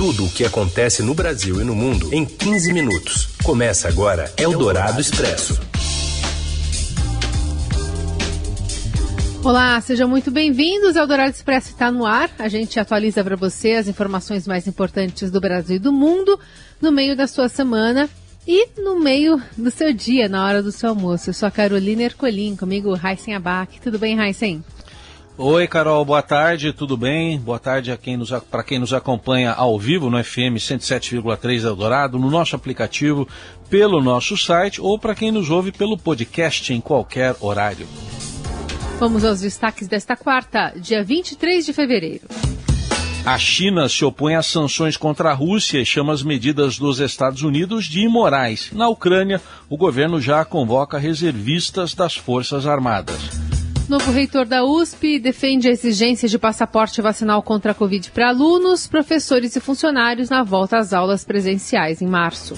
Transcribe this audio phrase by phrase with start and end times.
[0.00, 3.28] Tudo o que acontece no Brasil e no mundo em 15 minutos.
[3.44, 5.60] Começa agora Eldorado Expresso.
[9.44, 10.96] Olá, sejam muito bem-vindos.
[10.96, 12.30] Eldorado Expresso está no ar.
[12.38, 16.40] A gente atualiza para você as informações mais importantes do Brasil e do mundo
[16.80, 18.08] no meio da sua semana
[18.48, 21.28] e no meio do seu dia, na hora do seu almoço.
[21.28, 23.78] Eu sou a Carolina Ercolim, comigo Raíssen Abac.
[23.82, 24.64] Tudo bem, Raíssen?
[25.42, 27.40] Oi, Carol, boa tarde, tudo bem?
[27.40, 27.98] Boa tarde
[28.50, 33.26] para quem nos acompanha ao vivo no FM 107,3 Eldorado, no nosso aplicativo,
[33.70, 37.88] pelo nosso site ou para quem nos ouve pelo podcast em qualquer horário.
[38.98, 42.28] Vamos aos destaques desta quarta, dia 23 de fevereiro.
[43.24, 47.42] A China se opõe às sanções contra a Rússia e chama as medidas dos Estados
[47.42, 48.70] Unidos de imorais.
[48.72, 53.49] Na Ucrânia, o governo já convoca reservistas das Forças Armadas.
[53.90, 58.86] Novo reitor da USP defende a exigência de passaporte vacinal contra a Covid para alunos,
[58.86, 62.56] professores e funcionários na volta às aulas presenciais em março.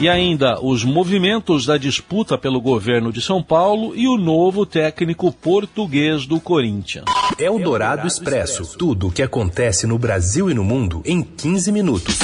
[0.00, 5.30] E ainda os movimentos da disputa pelo governo de São Paulo e o novo técnico
[5.30, 7.04] português do Corinthians.
[7.38, 8.78] É o Dourado Expresso.
[8.78, 12.18] Tudo o que acontece no Brasil e no mundo em 15 minutos.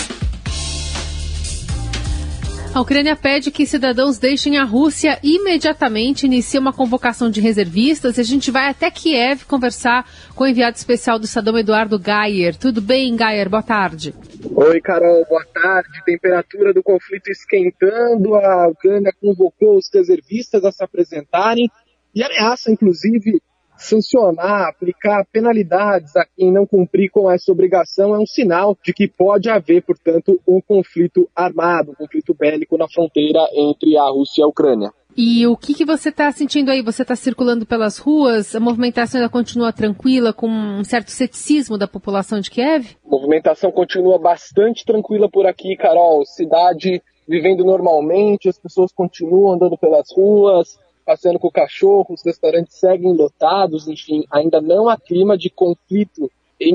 [2.75, 8.19] A Ucrânia pede que cidadãos deixem a Rússia imediatamente, inicie uma convocação de reservistas.
[8.19, 12.57] A gente vai até Kiev conversar com o enviado especial do Estadão, Eduardo Gayer.
[12.57, 13.51] Tudo bem, Gayer?
[13.51, 14.15] Boa tarde.
[14.55, 16.03] Oi, Carol, boa tarde.
[16.07, 18.37] Temperatura do conflito esquentando.
[18.37, 21.69] A Ucrânia convocou os reservistas a se apresentarem
[22.15, 23.43] e ameaça, inclusive,
[23.83, 29.09] sancionar, aplicar penalidades a quem não cumprir com essa obrigação é um sinal de que
[29.09, 34.45] pode haver, portanto, um conflito armado, um conflito bélico na fronteira entre a Rússia e
[34.45, 34.93] a Ucrânia.
[35.15, 36.81] E o que, que você está sentindo aí?
[36.81, 38.55] Você está circulando pelas ruas?
[38.55, 42.97] A movimentação ainda continua tranquila, com um certo ceticismo da população de Kiev?
[43.05, 46.25] A movimentação continua bastante tranquila por aqui, Carol.
[46.25, 52.79] Cidade vivendo normalmente, as pessoas continuam andando pelas ruas, passeando com o cachorro, os restaurantes
[52.79, 56.31] seguem lotados, enfim, ainda não há clima de conflito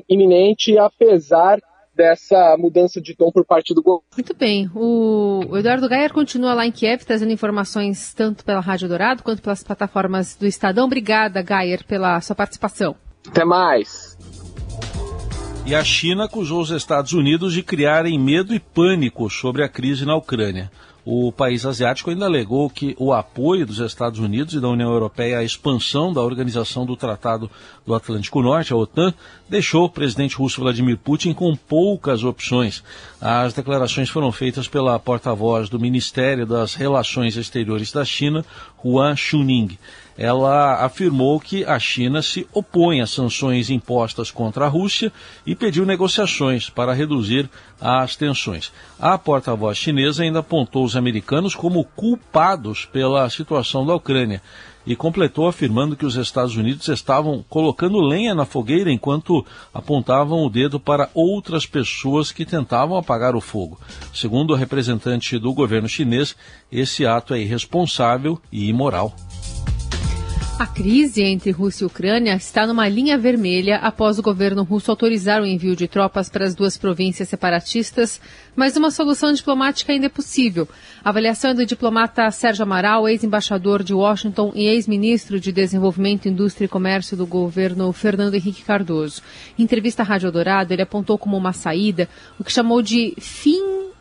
[0.09, 1.59] iminente, apesar
[1.96, 4.06] dessa mudança de tom por parte do governo.
[4.16, 4.69] Muito bem.
[4.75, 9.63] O Eduardo Gayer continua lá em Kiev, trazendo informações tanto pela Rádio Dourado quanto pelas
[9.63, 10.85] plataformas do Estadão.
[10.85, 12.96] Obrigada, Gayer, pela sua participação.
[13.28, 14.16] Até mais.
[15.66, 20.06] E a China acusou os Estados Unidos de criarem medo e pânico sobre a crise
[20.06, 20.72] na Ucrânia.
[21.09, 25.40] O país asiático ainda alegou que o apoio dos Estados Unidos e da União Europeia
[25.40, 27.50] à expansão da Organização do Tratado
[27.85, 29.13] do Atlântico Norte, a OTAN,
[29.47, 32.84] deixou o presidente russo Vladimir Putin com poucas opções.
[33.22, 38.44] As declarações foram feitas pela porta-voz do Ministério das Relações Exteriores da China,
[38.84, 39.78] Huan Chuning
[40.17, 45.13] ela afirmou que a China se opõe às sanções impostas contra a Rússia
[45.45, 48.72] e pediu negociações para reduzir as tensões.
[49.00, 54.41] A porta-voz chinesa ainda apontou os americanos como culpados pela situação da Ucrânia
[54.88, 60.50] e completou afirmando que os Estados Unidos estavam colocando lenha na fogueira enquanto apontavam o
[60.50, 63.77] dedo para outras pessoas que tentavam apagar o fogo.
[64.13, 66.35] Segundo a representante do governo chinês,
[66.72, 69.13] esse ato é irresponsável e imoral.
[70.59, 75.40] A crise entre Rússia e Ucrânia está numa linha vermelha após o governo russo autorizar
[75.40, 78.19] o envio de tropas para as duas províncias separatistas,
[78.56, 80.68] mas uma solução diplomática ainda é possível.
[81.06, 86.66] A avaliação é do diplomata Sérgio Amaral, ex-embaixador de Washington e ex-ministro de Desenvolvimento, Indústria
[86.66, 89.22] e Comércio do governo Fernando Henrique Cardoso.
[89.59, 93.13] Em entrevista à Rádio Dourado, ele apontou como uma saída o que chamou de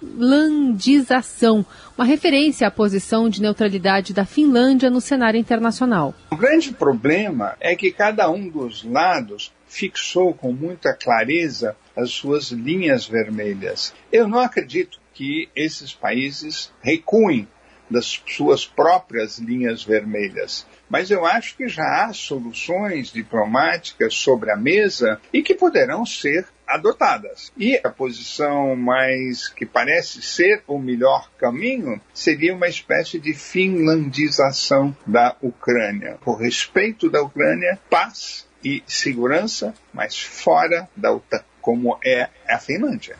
[0.01, 1.65] finlandização,
[1.97, 6.15] uma referência à posição de neutralidade da Finlândia no cenário internacional.
[6.31, 12.51] O grande problema é que cada um dos lados fixou com muita clareza as suas
[12.51, 13.95] linhas vermelhas.
[14.13, 17.49] Eu não acredito que esses países recuem
[17.91, 20.67] das suas próprias linhas vermelhas.
[20.89, 26.47] Mas eu acho que já há soluções diplomáticas sobre a mesa e que poderão ser
[26.67, 27.53] adotadas.
[27.57, 34.97] E a posição mais que parece ser o melhor caminho seria uma espécie de finlandização
[35.07, 36.19] da Ucrânia.
[36.23, 43.17] Por respeito da Ucrânia, paz e segurança, mas fora da OTAN, como é a Finlândia.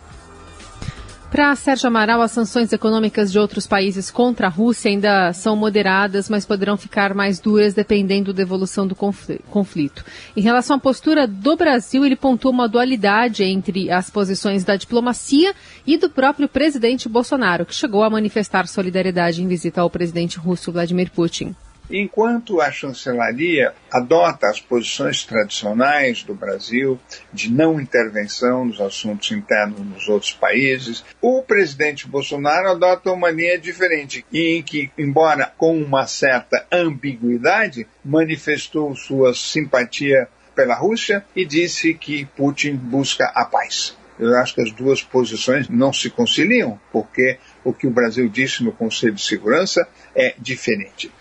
[1.31, 6.31] Para Sérgio Amaral, as sanções econômicas de outros países contra a Rússia ainda são moderadas,
[6.31, 10.05] mas poderão ficar mais duras dependendo da evolução do conflito.
[10.37, 15.53] Em relação à postura do Brasil, ele pontuou uma dualidade entre as posições da diplomacia
[15.85, 20.73] e do próprio presidente Bolsonaro, que chegou a manifestar solidariedade em visita ao presidente russo
[20.73, 21.55] Vladimir Putin.
[21.89, 26.99] Enquanto a chancelaria adota as posições tradicionais do Brasil
[27.33, 33.57] de não intervenção nos assuntos internos dos outros países, o presidente Bolsonaro adota uma linha
[33.57, 41.95] diferente, em que, embora com uma certa ambiguidade, manifestou sua simpatia pela Rússia e disse
[41.95, 43.97] que Putin busca a paz.
[44.19, 48.65] Eu acho que as duas posições não se conciliam, porque o que o Brasil disse
[48.65, 51.13] no Conselho de Segurança é diferente.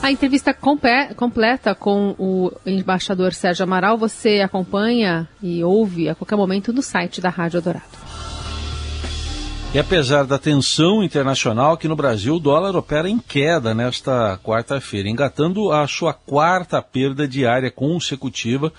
[0.00, 6.72] A entrevista completa com o embaixador Sérgio Amaral você acompanha e ouve a qualquer momento
[6.72, 7.98] no site da Rádio Dourado.
[9.74, 15.08] E apesar da tensão internacional aqui no Brasil, o dólar opera em queda nesta quarta-feira,
[15.08, 18.72] engatando a sua quarta perda diária consecutiva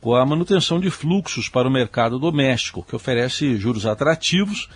[0.00, 4.68] com a manutenção de fluxos para o mercado doméstico, que oferece juros atrativos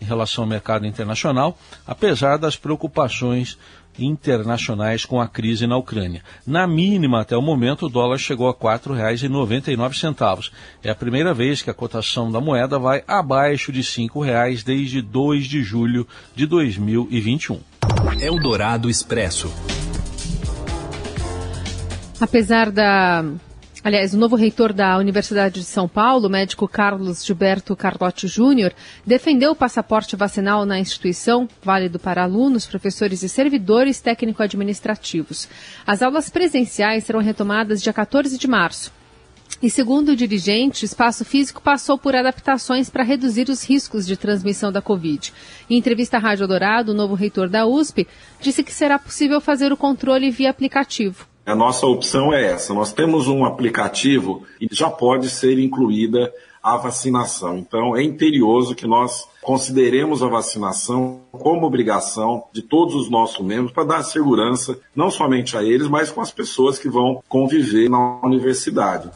[0.00, 3.58] em relação ao mercado internacional, apesar das preocupações
[3.98, 6.22] internacionais com a crise na Ucrânia.
[6.46, 10.50] Na mínima, até o momento, o dólar chegou a R$ 4,99.
[10.82, 15.02] É a primeira vez que a cotação da moeda vai abaixo de R$ 5,00 desde
[15.02, 17.60] 2 de julho de 2021.
[18.20, 19.52] Eldorado Expresso.
[22.20, 23.24] Apesar da
[23.84, 28.74] Aliás, o novo reitor da Universidade de São Paulo, o médico Carlos Gilberto Carlotti Júnior,
[29.06, 35.48] defendeu o passaporte vacinal na instituição, válido para alunos, professores e servidores técnico-administrativos.
[35.86, 38.92] As aulas presenciais serão retomadas dia 14 de março.
[39.62, 44.16] E segundo o dirigente, o espaço físico passou por adaptações para reduzir os riscos de
[44.16, 45.32] transmissão da Covid.
[45.70, 48.06] Em entrevista à Rádio Dourado, o novo reitor da USP
[48.40, 51.26] disse que será possível fazer o controle via aplicativo.
[51.48, 52.74] A nossa opção é essa.
[52.74, 56.30] Nós temos um aplicativo e já pode ser incluída
[56.62, 57.56] a vacinação.
[57.56, 63.72] Então, é imperioso que nós consideremos a vacinação como obrigação de todos os nossos membros
[63.72, 68.20] para dar segurança não somente a eles, mas com as pessoas que vão conviver na
[68.22, 69.08] universidade.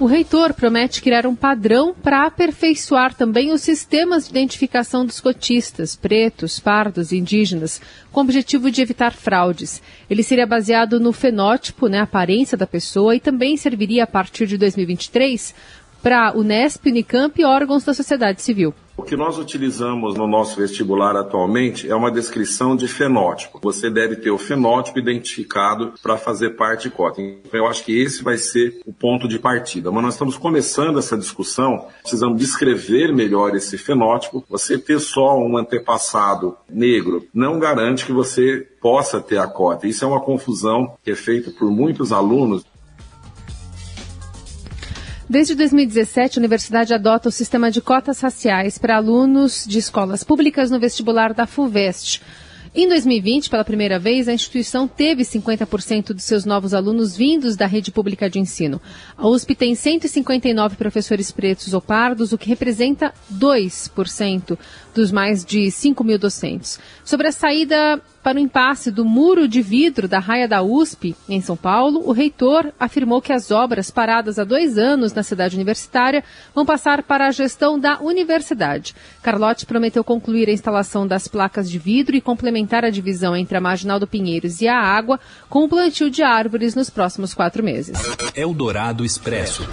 [0.00, 5.94] O reitor promete criar um padrão para aperfeiçoar também os sistemas de identificação dos cotistas,
[5.94, 7.80] pretos, pardos e indígenas,
[8.10, 9.80] com o objetivo de evitar fraudes.
[10.10, 14.58] Ele seria baseado no fenótipo, né, aparência da pessoa, e também serviria a partir de
[14.58, 15.54] 2023
[16.02, 18.74] para Unesp, Unicamp e órgãos da sociedade civil.
[18.96, 23.58] O que nós utilizamos no nosso vestibular atualmente é uma descrição de fenótipo.
[23.60, 27.20] Você deve ter o fenótipo identificado para fazer parte de cota.
[27.20, 29.90] Então, eu acho que esse vai ser o ponto de partida.
[29.90, 34.44] Mas nós estamos começando essa discussão, precisamos descrever melhor esse fenótipo.
[34.48, 39.88] Você ter só um antepassado negro não garante que você possa ter a cota.
[39.88, 42.64] Isso é uma confusão que é feita por muitos alunos
[45.28, 50.70] Desde 2017, a universidade adota o sistema de cotas raciais para alunos de escolas públicas
[50.70, 52.20] no vestibular da FUVEST.
[52.76, 57.66] Em 2020, pela primeira vez, a instituição teve 50% dos seus novos alunos vindos da
[57.66, 58.82] rede pública de ensino.
[59.16, 64.58] A USP tem 159 professores pretos ou pardos, o que representa 2%
[64.94, 66.78] dos mais de 5 mil docentes.
[67.04, 71.42] Sobre a saída para o impasse do muro de vidro da raia da USP, em
[71.42, 76.24] São Paulo, o reitor afirmou que as obras paradas há dois anos na cidade universitária
[76.54, 78.94] vão passar para a gestão da universidade.
[79.22, 83.60] Carlotti prometeu concluir a instalação das placas de vidro e complementar a divisão entre a
[83.60, 85.20] Marginal do Pinheiros e a água
[85.50, 87.98] com o plantio de árvores nos próximos quatro meses.
[88.34, 89.68] Eldorado Expresso.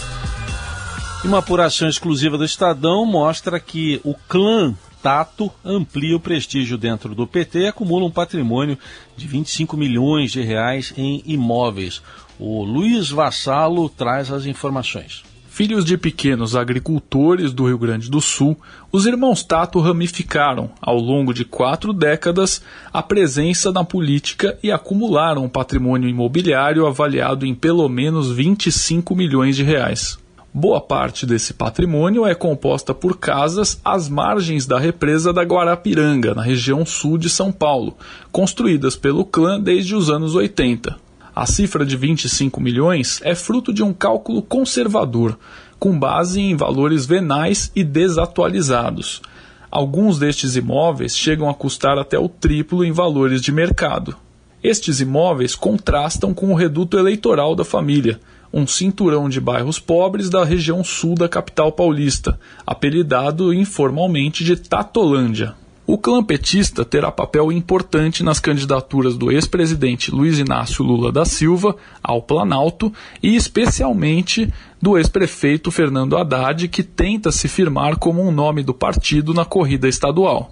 [1.23, 7.25] Uma apuração exclusiva do Estadão mostra que o clã Tato amplia o prestígio dentro do
[7.25, 8.77] PT e acumula um patrimônio
[9.17, 12.01] de 25 milhões de reais em imóveis.
[12.39, 15.23] O Luiz Vassalo traz as informações.
[15.53, 18.57] Filhos de pequenos agricultores do Rio Grande do Sul,
[18.89, 22.61] os irmãos Tato ramificaram, ao longo de quatro décadas,
[22.93, 29.57] a presença na política e acumularam um patrimônio imobiliário avaliado em pelo menos 25 milhões
[29.57, 30.20] de reais.
[30.53, 36.41] Boa parte desse patrimônio é composta por casas às margens da represa da Guarapiranga, na
[36.41, 37.95] região sul de São Paulo,
[38.33, 40.97] construídas pelo clã desde os anos 80.
[41.33, 45.39] A cifra de 25 milhões é fruto de um cálculo conservador,
[45.79, 49.21] com base em valores venais e desatualizados.
[49.71, 54.17] Alguns destes imóveis chegam a custar até o triplo em valores de mercado.
[54.61, 58.19] Estes imóveis contrastam com o reduto eleitoral da família,
[58.53, 65.55] um cinturão de bairros pobres da região sul da capital paulista, apelidado informalmente de Tatolândia.
[65.85, 71.75] O clã petista terá papel importante nas candidaturas do ex-presidente Luiz Inácio Lula da Silva
[72.01, 78.63] ao Planalto e especialmente do ex-prefeito Fernando Haddad, que tenta se firmar como um nome
[78.63, 80.51] do partido na corrida estadual.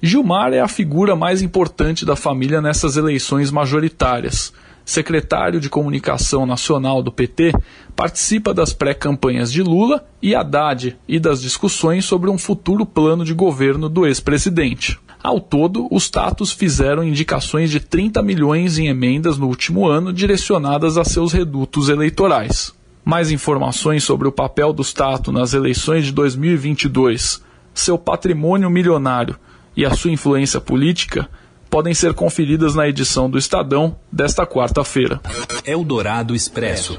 [0.00, 4.52] Gilmar é a figura mais importante da família nessas eleições majoritárias.
[4.88, 7.52] Secretário de Comunicação Nacional do PT,
[7.94, 13.34] participa das pré-campanhas de Lula e Haddad e das discussões sobre um futuro plano de
[13.34, 14.98] governo do ex-presidente.
[15.22, 20.96] Ao todo, os Tatos fizeram indicações de 30 milhões em emendas no último ano direcionadas
[20.96, 22.72] a seus redutos eleitorais.
[23.04, 29.36] Mais informações sobre o papel dos Tato nas eleições de 2022, seu patrimônio milionário
[29.76, 31.28] e a sua influência política
[31.70, 35.20] podem ser conferidas na edição do Estadão desta quarta-feira.
[35.64, 36.98] Eldorado Expresso.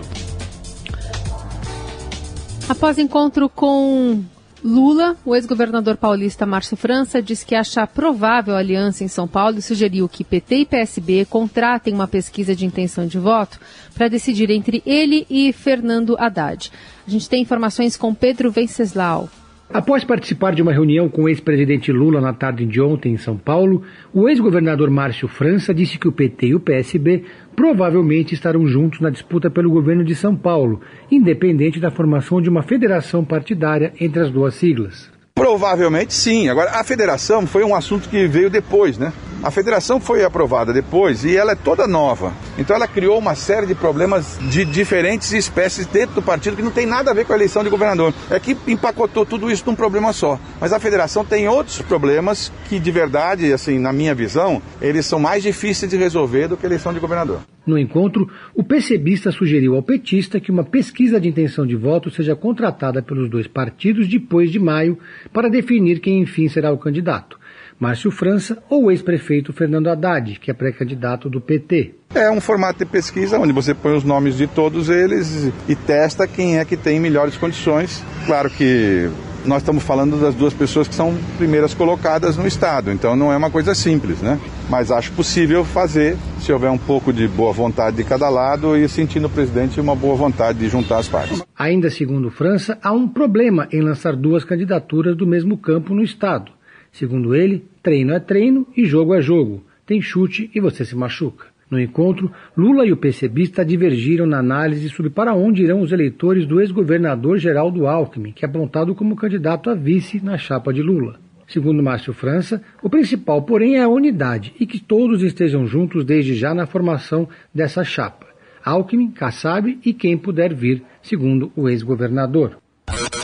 [2.67, 4.23] Após encontro com
[4.63, 9.57] Lula, o ex-governador paulista Márcio França diz que acha provável a aliança em São Paulo
[9.57, 13.57] e sugeriu que PT e PSB contratem uma pesquisa de intenção de voto
[13.95, 16.71] para decidir entre ele e Fernando Haddad.
[17.07, 19.29] A gente tem informações com Pedro Venceslau.
[19.71, 23.37] Após participar de uma reunião com o ex-presidente Lula na tarde de ontem em São
[23.37, 27.23] Paulo, o ex-governador Márcio França disse que o PT e o PSB
[27.55, 32.63] provavelmente estarão juntos na disputa pelo governo de São Paulo, independente da formação de uma
[32.63, 35.11] federação partidária entre as duas siglas.
[35.35, 36.49] Provavelmente sim.
[36.49, 39.13] Agora, a federação foi um assunto que veio depois, né?
[39.41, 42.33] A federação foi aprovada depois e ela é toda nova.
[42.57, 46.71] Então ela criou uma série de problemas de diferentes espécies dentro do partido que não
[46.71, 48.13] tem nada a ver com a eleição de governador.
[48.29, 50.37] É que empacotou tudo isso num problema só.
[50.59, 55.19] Mas a federação tem outros problemas que de verdade, assim, na minha visão, eles são
[55.19, 57.39] mais difíceis de resolver do que a eleição de governador.
[57.65, 62.35] No encontro, o PCBista sugeriu ao petista que uma pesquisa de intenção de voto seja
[62.35, 64.97] contratada pelos dois partidos depois de maio
[65.31, 67.38] para definir quem enfim será o candidato.
[67.79, 71.95] Márcio França ou o ex-prefeito Fernando Haddad, que é pré-candidato do PT.
[72.13, 76.27] É um formato de pesquisa onde você põe os nomes de todos eles e testa
[76.27, 78.03] quem é que tem melhores condições.
[78.25, 79.09] Claro que
[79.45, 83.37] nós estamos falando das duas pessoas que são primeiras colocadas no Estado, então não é
[83.37, 84.37] uma coisa simples, né?
[84.69, 88.89] Mas acho possível fazer se houver um pouco de boa vontade de cada lado e
[88.89, 91.41] sentindo o presidente uma boa vontade de juntar as partes.
[91.57, 96.58] Ainda segundo França, há um problema em lançar duas candidaturas do mesmo campo no Estado.
[96.91, 99.63] Segundo ele, treino é treino e jogo é jogo.
[99.85, 101.47] Tem chute e você se machuca.
[101.69, 106.45] No encontro, Lula e o PCBista divergiram na análise sobre para onde irão os eleitores
[106.45, 111.19] do ex-governador Geraldo Alckmin, que é apontado como candidato a vice na chapa de Lula.
[111.47, 116.35] Segundo Márcio França, o principal, porém, é a unidade e que todos estejam juntos desde
[116.35, 118.27] já na formação dessa chapa.
[118.63, 122.57] Alckmin, Kassab e quem puder vir, segundo o ex-governador.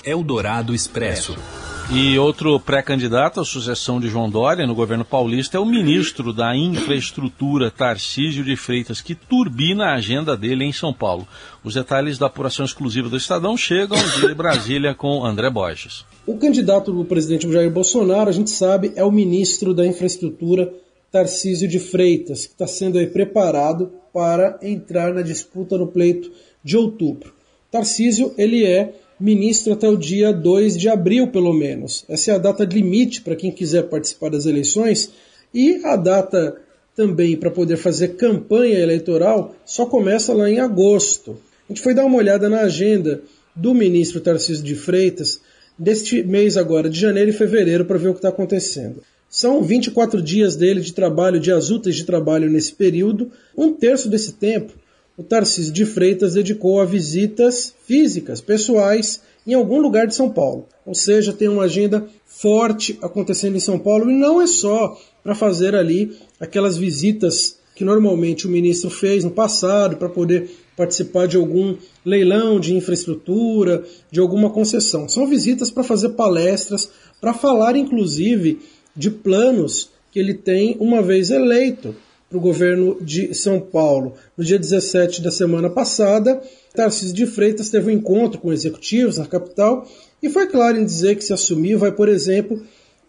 [0.04, 1.36] Eldorado Expresso.
[1.94, 6.56] E outro pré-candidato à sucessão de João Dória no governo paulista é o ministro da
[6.56, 11.28] Infraestrutura, Tarcísio de Freitas, que turbina a agenda dele em São Paulo.
[11.64, 16.04] Os detalhes da apuração exclusiva do Estadão chegam de Brasília com André Borges.
[16.26, 20.74] O candidato do presidente Jair Bolsonaro, a gente sabe, é o ministro da Infraestrutura,
[21.12, 26.32] Tarcísio de Freitas, que está sendo preparado para entrar na disputa no pleito
[26.64, 27.32] de outubro.
[27.70, 32.04] Tarcísio, ele é ministro até o dia 2 de abril, pelo menos.
[32.10, 35.12] Essa é a data limite para quem quiser participar das eleições
[35.54, 36.58] e a data
[36.96, 41.38] também para poder fazer campanha eleitoral só começa lá em agosto.
[41.68, 43.22] A gente foi dar uma olhada na agenda
[43.56, 45.42] do ministro Tarcísio de Freitas
[45.78, 49.02] deste mês agora, de janeiro e fevereiro, para ver o que está acontecendo.
[49.30, 53.32] São 24 dias dele de trabalho, dias úteis de trabalho nesse período.
[53.58, 54.74] Um terço desse tempo
[55.18, 60.68] o Tarcísio de Freitas dedicou a visitas físicas, pessoais, em algum lugar de São Paulo.
[60.86, 65.34] Ou seja, tem uma agenda forte acontecendo em São Paulo e não é só para
[65.34, 71.38] fazer ali aquelas visitas que normalmente o ministro fez no passado para poder participar de
[71.38, 75.08] algum leilão de infraestrutura, de alguma concessão.
[75.08, 76.90] São visitas para fazer palestras,
[77.22, 78.60] para falar inclusive
[78.96, 81.96] de planos que ele tem uma vez eleito
[82.30, 84.14] para o governo de São Paulo.
[84.38, 86.42] No dia 17 da semana passada,
[86.76, 89.88] Tarcísio de Freitas teve um encontro com executivos na capital
[90.22, 92.62] e foi claro em dizer que se assumir vai, por exemplo,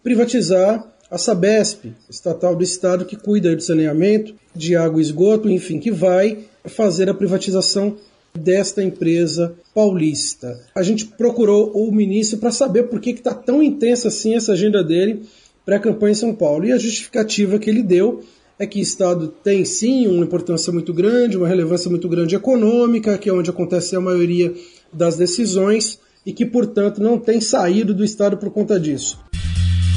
[0.03, 5.79] privatizar a Sabesp, estatal do Estado que cuida do saneamento, de água e esgoto, enfim,
[5.79, 7.97] que vai fazer a privatização
[8.37, 10.59] desta empresa paulista.
[10.75, 14.83] A gente procurou o ministro para saber por que está tão intensa assim essa agenda
[14.83, 15.23] dele
[15.65, 16.65] para a campanha em São Paulo.
[16.65, 18.23] E a justificativa que ele deu
[18.59, 23.17] é que o Estado tem sim uma importância muito grande, uma relevância muito grande econômica,
[23.17, 24.53] que é onde acontece a maioria
[24.91, 29.19] das decisões, e que, portanto, não tem saído do Estado por conta disso.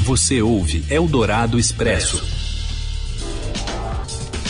[0.05, 2.23] Você ouve Eldorado Expresso.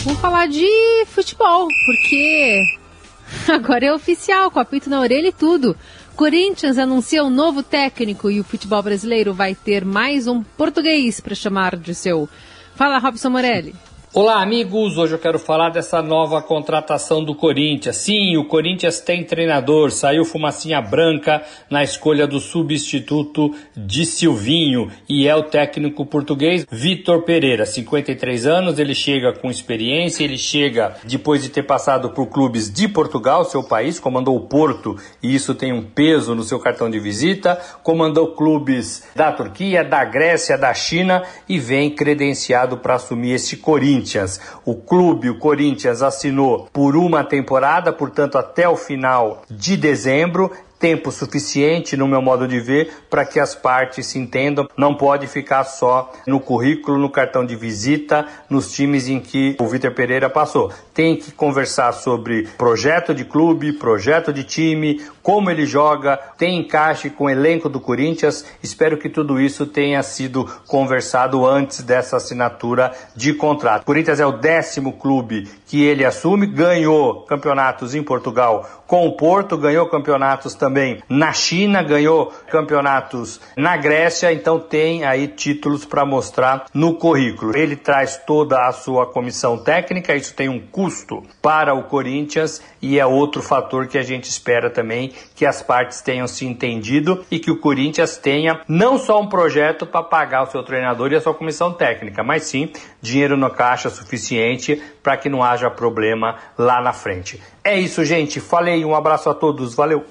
[0.04, 0.66] Vamos falar de
[1.06, 2.64] futebol, porque
[3.48, 5.76] agora é oficial, com apito na orelha e tudo.
[6.14, 11.34] Corinthians anuncia um novo técnico e o futebol brasileiro vai ter mais um português para
[11.34, 12.28] chamar de seu.
[12.74, 13.74] Fala, Robson Morelli.
[14.14, 14.98] Olá, amigos.
[14.98, 17.96] Hoje eu quero falar dessa nova contratação do Corinthians.
[17.96, 19.90] Sim, o Corinthians tem treinador.
[19.90, 27.22] Saiu fumacinha branca na escolha do substituto de Silvinho e é o técnico português Vitor
[27.22, 28.78] Pereira, 53 anos.
[28.78, 33.64] Ele chega com experiência, ele chega depois de ter passado por clubes de Portugal, seu
[33.64, 37.58] país, comandou o Porto e isso tem um peso no seu cartão de visita.
[37.82, 44.01] Comandou clubes da Turquia, da Grécia, da China e vem credenciado para assumir esse Corinthians.
[44.02, 44.40] Corinthians.
[44.64, 50.50] O clube, o Corinthians, assinou por uma temporada, portanto, até o final de dezembro
[50.82, 54.68] tempo suficiente, no meu modo de ver, para que as partes se entendam.
[54.76, 59.68] Não pode ficar só no currículo, no cartão de visita, nos times em que o
[59.68, 60.72] Vitor Pereira passou.
[60.92, 67.08] Tem que conversar sobre projeto de clube, projeto de time, como ele joga, tem encaixe
[67.08, 68.44] com o elenco do Corinthians.
[68.60, 73.82] Espero que tudo isso tenha sido conversado antes dessa assinatura de contrato.
[73.82, 79.12] O Corinthians é o décimo clube que ele assume, ganhou campeonatos em Portugal com o
[79.12, 86.04] Porto, ganhou campeonatos também na China, ganhou campeonatos na Grécia, então tem aí títulos para
[86.04, 87.56] mostrar no currículo.
[87.56, 92.98] Ele traz toda a sua comissão técnica, isso tem um custo para o Corinthians e
[92.98, 97.38] é outro fator que a gente espera também que as partes tenham se entendido e
[97.38, 101.20] que o Corinthians tenha não só um projeto para pagar o seu treinador e a
[101.22, 102.70] sua comissão técnica, mas sim
[103.02, 107.42] dinheiro no caixa suficiente para que não haja problema lá na frente.
[107.64, 108.40] É isso, gente.
[108.40, 109.74] Falei, um abraço a todos.
[109.74, 110.06] Valeu.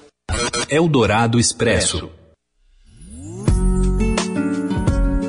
[0.68, 2.10] Eldorado Expresso.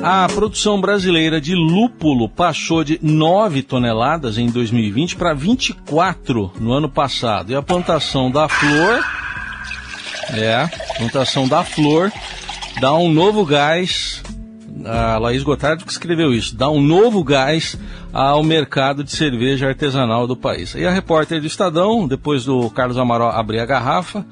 [0.06, 6.90] A produção brasileira de lúpulo passou de 9 toneladas em 2020 para 24 no ano
[6.90, 7.50] passado.
[7.50, 9.02] E a plantação da flor.
[10.34, 12.12] É, a plantação da flor
[12.82, 14.22] dá um novo gás.
[14.84, 16.56] A Laís Gotardo que escreveu isso.
[16.56, 17.78] Dá um novo gás
[18.12, 20.74] ao mercado de cerveja artesanal do país.
[20.74, 24.26] E a repórter do Estadão, depois do Carlos Amaral abrir a garrafa,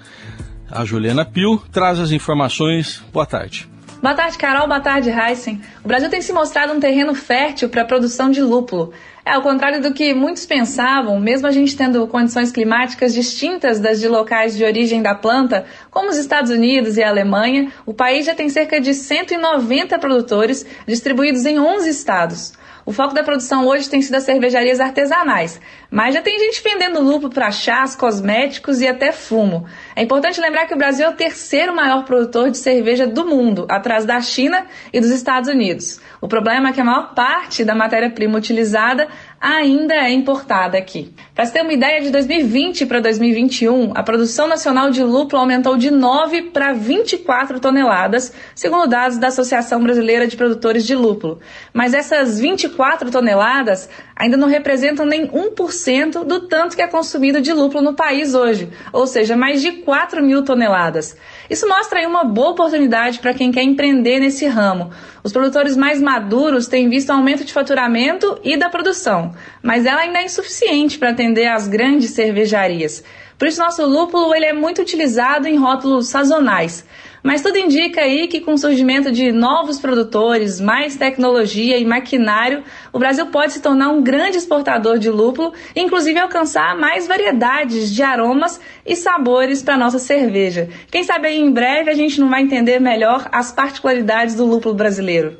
[0.70, 3.02] a Juliana Pio, traz as informações.
[3.12, 3.68] Boa tarde.
[4.02, 4.66] Boa tarde, Carol.
[4.66, 5.60] Boa tarde, Heisen.
[5.84, 8.92] O Brasil tem se mostrado um terreno fértil para a produção de lúpulo.
[9.24, 14.00] É, ao contrário do que muitos pensavam, mesmo a gente tendo condições climáticas distintas das
[14.00, 18.26] de locais de origem da planta, como os Estados Unidos e a Alemanha, o país
[18.26, 22.52] já tem cerca de 190 produtores distribuídos em 11 estados.
[22.84, 27.00] O foco da produção hoje tem sido as cervejarias artesanais, mas já tem gente vendendo
[27.00, 29.66] lúpulo para chás, cosméticos e até fumo.
[29.94, 33.66] É importante lembrar que o Brasil é o terceiro maior produtor de cerveja do mundo,
[33.68, 36.00] atrás da China e dos Estados Unidos.
[36.20, 39.06] O problema é que a maior parte da matéria-prima utilizada
[39.42, 41.12] ainda é importada aqui.
[41.34, 45.76] Para você ter uma ideia, de 2020 para 2021, a produção nacional de lúpulo aumentou
[45.76, 51.40] de 9 para 24 toneladas, segundo dados da Associação Brasileira de Produtores de Lúpulo.
[51.74, 53.90] Mas essas 24 toneladas
[54.22, 58.70] ainda não representam nem 1% do tanto que é consumido de lúpulo no país hoje,
[58.92, 61.16] ou seja, mais de 4 mil toneladas.
[61.50, 64.92] Isso mostra aí uma boa oportunidade para quem quer empreender nesse ramo.
[65.24, 70.20] Os produtores mais maduros têm visto aumento de faturamento e da produção, mas ela ainda
[70.20, 73.02] é insuficiente para atender as grandes cervejarias.
[73.36, 76.86] Por isso, nosso lúpulo ele é muito utilizado em rótulos sazonais.
[77.22, 82.64] Mas tudo indica aí que com o surgimento de novos produtores, mais tecnologia e maquinário,
[82.92, 88.02] o Brasil pode se tornar um grande exportador de lúpulo inclusive alcançar mais variedades de
[88.02, 90.68] aromas e sabores para nossa cerveja.
[90.90, 94.74] Quem sabe aí em breve a gente não vai entender melhor as particularidades do lúpulo
[94.74, 95.36] brasileiro.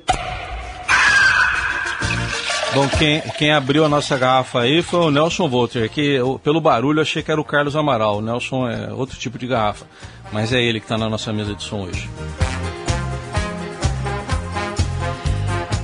[2.74, 6.58] Bom, quem, quem abriu a nossa garrafa aí foi o Nelson Volter, que eu, pelo
[6.58, 8.18] barulho eu achei que era o Carlos Amaral.
[8.18, 9.84] O Nelson é outro tipo de garrafa,
[10.32, 12.08] mas é ele que está na nossa mesa de som hoje.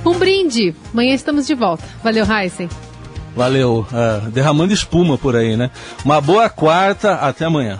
[0.03, 0.73] Um brinde.
[0.91, 1.83] Amanhã estamos de volta.
[2.03, 2.67] Valeu, Heisen.
[3.35, 3.85] Valeu.
[3.91, 5.69] Uh, derramando espuma por aí, né?
[6.03, 7.13] Uma boa quarta.
[7.13, 7.79] Até amanhã.